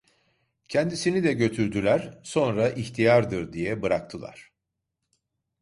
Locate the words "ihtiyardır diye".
2.69-3.81